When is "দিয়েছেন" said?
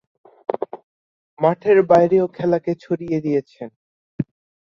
3.21-3.69